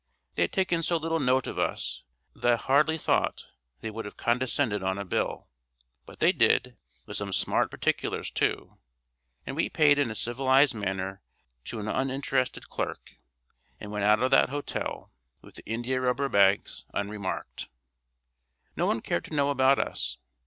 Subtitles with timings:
[0.33, 2.01] They had taken so little note of us
[2.33, 3.45] that I hardly thought
[3.81, 5.47] they would have condescended on a bill.
[6.07, 8.79] But they did, with some smart particulars too;
[9.45, 11.21] and we paid in a civilised manner
[11.65, 13.11] to an uninterested clerk,
[13.79, 15.11] and went out of that hotel,
[15.43, 17.69] with the india rubber bags, unremarked.
[18.75, 20.17] No one cared to know about us.